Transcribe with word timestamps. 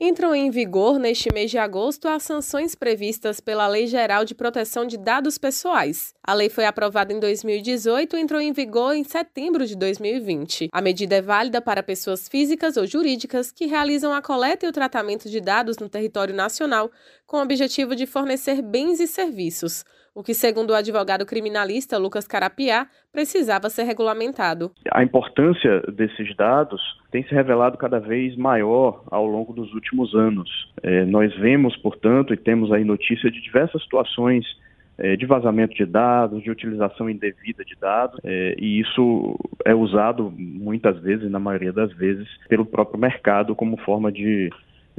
Entram 0.00 0.32
em 0.32 0.48
vigor 0.48 0.96
neste 0.96 1.28
mês 1.34 1.50
de 1.50 1.58
agosto 1.58 2.06
as 2.06 2.22
sanções 2.22 2.76
previstas 2.76 3.40
pela 3.40 3.66
Lei 3.66 3.88
Geral 3.88 4.24
de 4.24 4.32
Proteção 4.32 4.86
de 4.86 4.96
Dados 4.96 5.38
Pessoais. 5.38 6.14
A 6.22 6.34
lei 6.34 6.48
foi 6.48 6.66
aprovada 6.66 7.12
em 7.12 7.18
2018 7.18 8.16
e 8.16 8.20
entrou 8.20 8.40
em 8.40 8.52
vigor 8.52 8.94
em 8.94 9.02
setembro 9.02 9.66
de 9.66 9.74
2020. 9.74 10.68
A 10.72 10.80
medida 10.80 11.16
é 11.16 11.20
válida 11.20 11.60
para 11.60 11.82
pessoas 11.82 12.28
físicas 12.28 12.76
ou 12.76 12.86
jurídicas 12.86 13.50
que 13.50 13.66
realizam 13.66 14.14
a 14.14 14.22
coleta 14.22 14.66
e 14.66 14.68
o 14.68 14.72
tratamento 14.72 15.28
de 15.28 15.40
dados 15.40 15.78
no 15.78 15.88
território 15.88 16.32
nacional 16.32 16.92
com 17.26 17.38
o 17.38 17.42
objetivo 17.42 17.96
de 17.96 18.06
fornecer 18.06 18.62
bens 18.62 19.00
e 19.00 19.06
serviços, 19.08 19.84
o 20.18 20.22
que, 20.24 20.34
segundo 20.34 20.70
o 20.70 20.74
advogado 20.74 21.24
criminalista 21.24 21.96
Lucas 21.96 22.26
Carapiá, 22.26 22.88
precisava 23.12 23.70
ser 23.70 23.84
regulamentado. 23.84 24.72
A 24.90 25.04
importância 25.04 25.80
desses 25.92 26.34
dados 26.34 26.82
tem 27.12 27.22
se 27.22 27.32
revelado 27.32 27.78
cada 27.78 28.00
vez 28.00 28.36
maior 28.36 29.04
ao 29.12 29.24
longo 29.24 29.52
dos 29.52 29.72
últimos 29.72 30.12
anos. 30.16 30.50
É, 30.82 31.04
nós 31.04 31.32
vemos, 31.36 31.76
portanto, 31.76 32.34
e 32.34 32.36
temos 32.36 32.72
aí 32.72 32.82
notícia 32.82 33.30
de 33.30 33.40
diversas 33.40 33.80
situações 33.80 34.44
é, 34.98 35.14
de 35.14 35.24
vazamento 35.24 35.76
de 35.76 35.86
dados, 35.86 36.42
de 36.42 36.50
utilização 36.50 37.08
indevida 37.08 37.64
de 37.64 37.76
dados, 37.80 38.18
é, 38.24 38.56
e 38.58 38.80
isso 38.80 39.38
é 39.64 39.72
usado 39.72 40.34
muitas 40.36 40.98
vezes, 40.98 41.30
na 41.30 41.38
maioria 41.38 41.72
das 41.72 41.92
vezes, 41.92 42.26
pelo 42.48 42.66
próprio 42.66 42.98
mercado 42.98 43.54
como 43.54 43.76
forma 43.76 44.10
de 44.10 44.50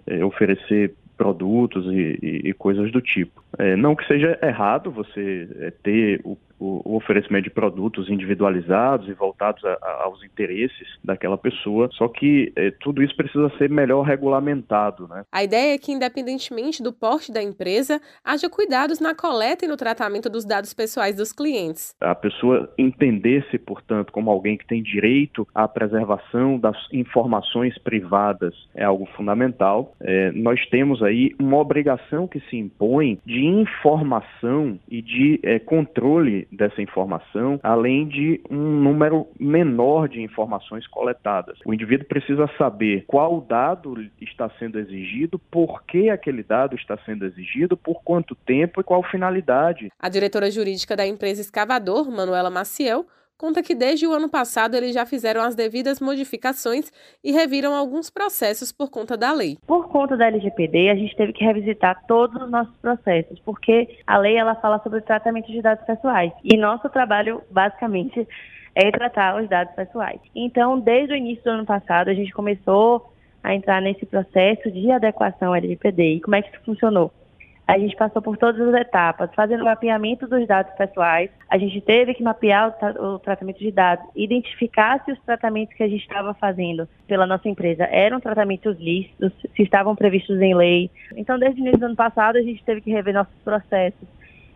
é, 0.08 0.24
oferecer 0.24 0.96
produtos 1.20 1.86
e, 1.88 2.18
e, 2.24 2.50
e 2.50 2.54
coisas 2.54 2.90
do 2.94 3.02
tipo. 3.02 3.44
É, 3.58 3.76
não 3.76 3.94
que 3.94 4.08
seja 4.08 4.40
errado 4.42 4.90
você 4.90 5.50
é, 5.60 5.70
ter 5.84 6.22
o 6.24 6.38
o, 6.60 6.96
oferecimento 6.96 7.46
de 7.46 7.50
produtos 7.50 8.10
individualizados 8.10 9.08
e 9.08 9.14
voltados 9.14 9.64
a, 9.64 9.78
a, 9.82 10.04
aos 10.04 10.24
interesses 10.24 10.88
daquela 11.04 11.38
pessoa, 11.38 11.90
só 11.94 12.08
que 12.08 12.52
é, 12.56 12.72
tudo 12.72 13.02
isso 13.02 13.16
precisa 13.16 13.50
ser 13.58 13.70
melhor 13.70 14.04
regulamentado. 14.04 15.08
Né? 15.08 15.24
A 15.32 15.44
ideia 15.44 15.74
é 15.74 15.78
que, 15.78 15.92
independentemente 15.92 16.84
do 16.84 16.92
porte 16.92 17.32
da 17.32 17.42
empresa, 17.42 18.02
haja 18.24 18.50
cuidados 18.50 19.00
na 19.00 19.16
coleta 19.16 19.66
e 19.66 19.68
no 19.68 19.78
tratamento 19.78 20.30
dos 20.30 20.46
dados 20.46 20.74
pessoais 20.74 21.16
dos 21.16 21.32
clientes. 21.32 21.96
A 22.02 22.16
pessoa 22.16 22.72
entender-se, 22.78 23.58
portanto, 23.58 24.12
como 24.12 24.30
alguém 24.30 24.58
que 24.58 24.66
tem 24.66 24.84
direito 24.84 25.48
à 25.54 25.68
preservação 25.68 26.60
das 26.60 26.78
informações 26.92 27.78
privadas 27.78 28.54
é 28.76 28.84
algo 28.84 29.06
fundamental. 29.16 29.96
É, 30.02 30.32
nós 30.32 30.66
temos 30.68 31.02
aí 31.02 31.34
uma 31.40 31.58
obrigação 31.58 32.28
que 32.28 32.40
se 32.50 32.58
impõe 32.58 33.20
de 33.26 33.46
informação 33.46 34.80
e 34.90 35.02
de 35.02 35.40
é, 35.44 35.60
controle 35.60 36.48
dessa 36.52 36.82
informação, 36.82 37.60
além 37.64 38.08
de 38.08 38.42
um 38.50 38.58
número 38.58 39.28
menor 39.40 40.08
de 40.08 40.22
informações 40.22 40.88
coletadas. 40.88 41.58
O 41.66 41.74
indivíduo 41.74 42.08
precisa 42.08 42.50
saber 42.58 43.04
qual 43.08 43.42
dado 43.42 43.96
está 44.22 44.50
sendo 44.58 44.80
exigido, 44.80 45.38
por 45.38 45.84
que 45.84 46.10
aquele 46.10 46.44
dado 46.44 46.76
está 46.76 46.98
sendo 47.06 47.26
exigido, 47.26 47.78
por 47.78 48.02
quanto 48.04 48.36
tempo 48.36 48.82
e 48.82 48.84
qual 48.84 49.04
finalidade. 49.04 49.92
A 50.00 50.10
diretora 50.10 50.50
jurídica 50.50 50.96
da 50.96 51.06
empresa 51.06 51.42
Escavador, 51.42 52.10
Manuela 52.10 52.50
Maciel, 52.50 53.06
conta 53.40 53.64
que 53.64 53.74
desde 53.74 54.06
o 54.06 54.12
ano 54.12 54.30
passado 54.30 54.76
eles 54.76 54.94
já 54.94 55.06
fizeram 55.06 55.42
as 55.42 55.56
devidas 55.56 56.02
modificações 56.02 56.92
e 57.24 57.32
reviram 57.32 57.74
alguns 57.74 58.10
processos 58.10 58.70
por 58.74 58.92
conta 58.92 59.16
da 59.16 59.32
lei. 59.32 59.58
Por 59.66 59.88
conta 59.88 60.18
da 60.18 60.28
LGPD, 60.28 60.90
a 60.90 60.96
gente 60.96 61.16
teve 61.16 61.32
que 61.32 61.46
revisitar 61.46 62.04
todos 62.06 62.40
os 62.42 62.52
nossos 62.52 62.76
processos, 62.78 63.40
porque 63.40 63.98
a 64.06 64.18
lei 64.18 64.36
ela 64.36 64.56
fala 64.56 64.78
sobre 64.84 65.00
o 65.00 65.02
tratamento 65.02 65.50
de 65.50 65.62
dados 65.62 65.86
pessoais. 65.86 66.34
E 66.44 66.58
nosso 66.58 66.90
trabalho, 66.90 67.42
basicamente, 67.50 68.28
é 68.76 68.92
tratar 68.92 69.42
os 69.42 69.48
dados 69.48 69.74
pessoais. 69.74 70.20
Então, 70.36 70.78
desde 70.78 71.14
o 71.14 71.18
início 71.18 71.44
do 71.46 71.52
ano 71.52 71.66
passado, 71.66 72.10
a 72.10 72.14
gente 72.14 72.34
começou 72.34 73.10
a 73.42 73.56
entrar 73.56 73.82
nesse 73.82 74.06
processo 74.06 74.70
de 74.70 74.92
adequação 74.92 75.54
à 75.54 75.58
LGPD. 75.58 76.16
E 76.16 76.22
como 76.22 76.36
é 76.36 76.42
que 76.42 76.50
isso 76.50 76.66
funcionou? 76.66 77.10
A 77.70 77.78
gente 77.78 77.96
passou 77.96 78.20
por 78.20 78.36
todas 78.36 78.60
as 78.60 78.82
etapas, 78.82 79.30
fazendo 79.36 79.64
mapeamento 79.64 80.28
dos 80.28 80.48
dados 80.48 80.74
pessoais. 80.74 81.30
A 81.48 81.56
gente 81.56 81.80
teve 81.82 82.16
que 82.16 82.24
mapear 82.24 82.76
o, 83.00 83.04
o 83.04 83.20
tratamento 83.20 83.60
de 83.60 83.72
dados, 83.72 84.04
identificar 84.16 85.06
se 85.06 85.12
os 85.12 85.20
tratamentos 85.20 85.76
que 85.76 85.84
a 85.84 85.88
gente 85.88 86.02
estava 86.02 86.34
fazendo 86.34 86.90
pela 87.06 87.28
nossa 87.28 87.48
empresa 87.48 87.84
eram 87.92 88.20
tratamentos 88.20 88.76
lícitos, 88.80 89.32
se 89.56 89.62
estavam 89.62 89.96
previstos 89.96 90.42
em 90.42 90.56
lei. 90.56 90.90
Então, 91.16 91.38
desde 91.38 91.60
o 91.60 91.62
início 91.62 91.80
do 91.80 91.86
ano 91.86 91.96
passado, 91.96 92.38
a 92.38 92.42
gente 92.42 92.64
teve 92.64 92.82
que 92.82 92.90
rever 92.90 93.14
nossos 93.14 93.40
processos, 93.44 94.08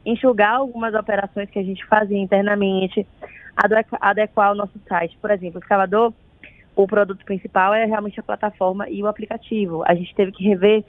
enxugar 0.04 0.56
algumas 0.56 0.96
operações 0.96 1.52
que 1.52 1.60
a 1.60 1.64
gente 1.64 1.86
fazia 1.86 2.18
internamente, 2.18 3.06
adequar 4.02 4.54
o 4.54 4.56
nosso 4.56 4.80
site. 4.88 5.16
Por 5.22 5.30
exemplo, 5.30 5.60
o 5.60 5.64
escalador, 5.64 6.12
o 6.76 6.88
produto 6.88 7.24
principal 7.26 7.76
é 7.76 7.86
realmente 7.86 8.20
a 8.20 8.24
plataforma 8.24 8.90
e 8.90 9.04
o 9.04 9.08
aplicativo. 9.08 9.84
A 9.86 9.94
gente 9.94 10.16
teve 10.16 10.32
que 10.32 10.44
rever 10.44 10.84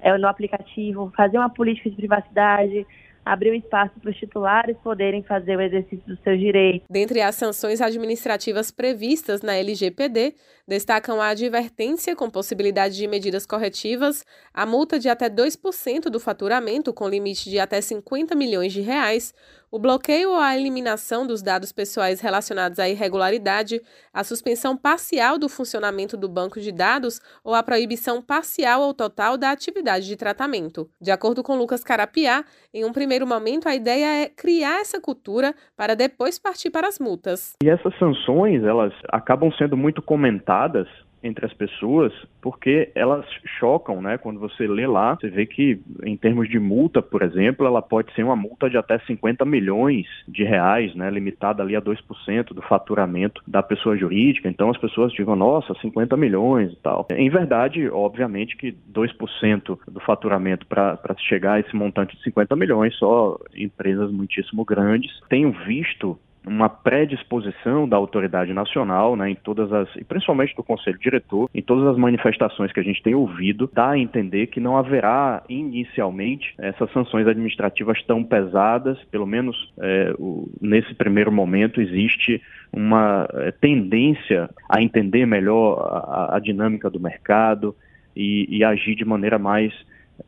é, 0.00 0.16
no 0.16 0.26
aplicativo, 0.26 1.12
fazer 1.16 1.38
uma 1.38 1.50
política 1.50 1.90
de 1.90 1.96
privacidade, 1.96 2.86
abrir 3.24 3.50
um 3.50 3.54
espaço 3.54 3.92
para 4.00 4.10
os 4.10 4.16
titulares 4.16 4.76
poderem 4.82 5.22
fazer 5.22 5.56
o 5.56 5.60
exercício 5.60 6.04
dos 6.06 6.18
seus 6.20 6.38
direitos. 6.38 6.86
Dentre 6.88 7.20
as 7.20 7.34
sanções 7.34 7.80
administrativas 7.80 8.70
previstas 8.70 9.42
na 9.42 9.54
LGPD, 9.54 10.34
destacam 10.66 11.20
a 11.20 11.28
advertência 11.28 12.16
com 12.16 12.30
possibilidade 12.30 12.96
de 12.96 13.06
medidas 13.06 13.44
corretivas, 13.46 14.24
a 14.52 14.64
multa 14.64 14.98
de 14.98 15.08
até 15.08 15.28
2% 15.28 16.04
do 16.10 16.20
faturamento 16.20 16.92
com 16.92 17.08
limite 17.08 17.50
de 17.50 17.58
até 17.58 17.80
50 17.80 18.34
milhões 18.34 18.72
de 18.72 18.80
reais, 18.80 19.34
o 19.70 19.78
bloqueio 19.78 20.30
ou 20.30 20.36
a 20.36 20.56
eliminação 20.56 21.26
dos 21.26 21.42
dados 21.42 21.72
pessoais 21.72 22.20
relacionados 22.20 22.78
à 22.78 22.88
irregularidade, 22.88 23.80
a 24.12 24.24
suspensão 24.24 24.76
parcial 24.76 25.38
do 25.38 25.48
funcionamento 25.48 26.16
do 26.16 26.28
banco 26.28 26.60
de 26.60 26.72
dados 26.72 27.20
ou 27.44 27.54
a 27.54 27.62
proibição 27.62 28.20
parcial 28.20 28.82
ou 28.82 28.92
total 28.92 29.38
da 29.38 29.50
atividade 29.50 30.06
de 30.06 30.16
tratamento. 30.16 30.88
De 31.00 31.10
acordo 31.10 31.42
com 31.42 31.56
Lucas 31.56 31.84
Carapiá, 31.84 32.44
em 32.74 32.84
um 32.84 32.92
primeiro 32.92 33.26
momento 33.26 33.68
a 33.68 33.74
ideia 33.74 34.24
é 34.24 34.28
criar 34.28 34.80
essa 34.80 35.00
cultura 35.00 35.54
para 35.76 35.94
depois 35.94 36.38
partir 36.38 36.70
para 36.70 36.88
as 36.88 36.98
multas. 36.98 37.54
E 37.62 37.68
essas 37.68 37.96
sanções, 37.98 38.64
elas 38.64 38.92
acabam 39.10 39.52
sendo 39.52 39.76
muito 39.76 40.02
comentadas 40.02 40.88
entre 41.22 41.46
as 41.46 41.52
pessoas, 41.52 42.12
porque 42.40 42.90
elas 42.94 43.26
chocam, 43.58 44.00
né? 44.00 44.18
Quando 44.18 44.40
você 44.40 44.66
lê 44.66 44.86
lá, 44.86 45.16
você 45.16 45.28
vê 45.28 45.46
que 45.46 45.80
em 46.04 46.16
termos 46.16 46.48
de 46.48 46.58
multa, 46.58 47.02
por 47.02 47.22
exemplo, 47.22 47.66
ela 47.66 47.82
pode 47.82 48.12
ser 48.14 48.22
uma 48.22 48.36
multa 48.36 48.68
de 48.68 48.76
até 48.76 48.98
50 49.00 49.44
milhões 49.44 50.06
de 50.26 50.44
reais, 50.44 50.94
né? 50.94 51.10
Limitada 51.10 51.62
ali 51.62 51.76
a 51.76 51.82
2% 51.82 52.54
do 52.54 52.62
faturamento 52.62 53.42
da 53.46 53.62
pessoa 53.62 53.96
jurídica. 53.96 54.48
Então 54.48 54.70
as 54.70 54.78
pessoas 54.78 55.12
digam, 55.12 55.36
nossa, 55.36 55.74
50 55.80 56.16
milhões 56.16 56.72
e 56.72 56.76
tal. 56.76 57.06
Em 57.12 57.28
verdade, 57.28 57.88
obviamente 57.88 58.56
que 58.56 58.74
2% 58.92 59.78
do 59.88 60.00
faturamento 60.00 60.66
para 60.66 60.98
chegar 61.18 61.54
a 61.54 61.60
esse 61.60 61.74
montante 61.74 62.16
de 62.16 62.22
50 62.22 62.56
milhões, 62.56 62.96
só 62.96 63.38
empresas 63.54 64.10
muitíssimo 64.10 64.64
grandes. 64.64 65.10
Tenho 65.28 65.52
visto 65.52 66.18
uma 66.46 66.68
predisposição 66.68 67.88
da 67.88 67.96
autoridade 67.96 68.52
nacional, 68.52 69.14
né, 69.14 69.30
em 69.30 69.34
todas 69.34 69.72
as, 69.72 69.88
e 69.96 70.04
principalmente 70.04 70.54
do 70.56 70.62
conselho 70.62 70.98
diretor, 70.98 71.48
em 71.54 71.62
todas 71.62 71.86
as 71.86 71.96
manifestações 71.96 72.72
que 72.72 72.80
a 72.80 72.82
gente 72.82 73.02
tem 73.02 73.14
ouvido, 73.14 73.70
dá 73.72 73.90
a 73.90 73.98
entender 73.98 74.46
que 74.46 74.60
não 74.60 74.76
haverá 74.76 75.42
inicialmente 75.48 76.54
essas 76.58 76.90
sanções 76.92 77.26
administrativas 77.26 78.02
tão 78.04 78.24
pesadas, 78.24 78.98
pelo 79.10 79.26
menos 79.26 79.72
é, 79.78 80.14
o, 80.18 80.48
nesse 80.60 80.94
primeiro 80.94 81.30
momento 81.30 81.80
existe 81.80 82.40
uma 82.72 83.28
é, 83.34 83.50
tendência 83.50 84.48
a 84.68 84.82
entender 84.82 85.26
melhor 85.26 85.78
a, 85.80 86.36
a 86.36 86.38
dinâmica 86.40 86.88
do 86.88 87.00
mercado 87.00 87.74
e, 88.16 88.46
e 88.48 88.64
agir 88.64 88.94
de 88.94 89.04
maneira 89.04 89.38
mais 89.38 89.72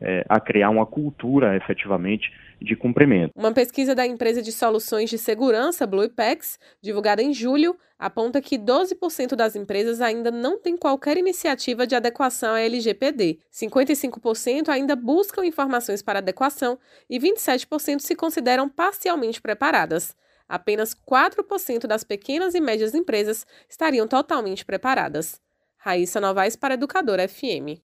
é, 0.01 0.25
a 0.29 0.39
criar 0.39 0.69
uma 0.69 0.85
cultura 0.85 1.55
efetivamente 1.55 2.31
de 2.61 2.75
cumprimento. 2.75 3.31
Uma 3.35 3.51
pesquisa 3.51 3.93
da 3.93 4.05
empresa 4.07 4.41
de 4.41 4.51
soluções 4.51 5.09
de 5.09 5.17
segurança 5.17 5.85
Bluepex, 5.85 6.57
divulgada 6.81 7.21
em 7.21 7.33
julho, 7.33 7.75
aponta 7.99 8.41
que 8.41 8.57
12% 8.57 9.35
das 9.35 9.55
empresas 9.55 9.99
ainda 9.99 10.31
não 10.31 10.59
têm 10.59 10.77
qualquer 10.77 11.17
iniciativa 11.17 11.85
de 11.85 11.95
adequação 11.95 12.53
à 12.53 12.61
LGPD, 12.61 13.39
55% 13.51 14.69
ainda 14.69 14.95
buscam 14.95 15.45
informações 15.45 16.01
para 16.01 16.19
adequação 16.19 16.79
e 17.09 17.19
27% 17.19 17.99
se 17.99 18.15
consideram 18.15 18.69
parcialmente 18.69 19.41
preparadas. 19.41 20.15
Apenas 20.47 20.93
4% 20.93 21.87
das 21.87 22.03
pequenas 22.03 22.53
e 22.53 22.61
médias 22.61 22.93
empresas 22.93 23.45
estariam 23.69 24.07
totalmente 24.07 24.63
preparadas. 24.63 25.41
Raíssa 25.77 26.21
Novaes 26.21 26.55
para 26.55 26.75
Educadora 26.75 27.27
FM. 27.27 27.81